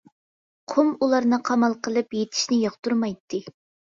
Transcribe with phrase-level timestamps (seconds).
[0.71, 3.43] قۇم ئۇلارنى قامال قىلىپ يېتىشنى ياقتۇرمايتتى.